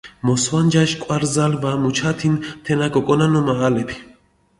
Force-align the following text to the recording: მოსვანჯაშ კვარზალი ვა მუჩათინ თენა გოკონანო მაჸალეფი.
მოსვანჯაშ 0.27 0.91
კვარზალი 1.01 1.57
ვა 1.63 1.71
მუჩათინ 1.81 2.35
თენა 2.63 2.87
გოკონანო 2.95 3.41
მაჸალეფი. 3.47 3.97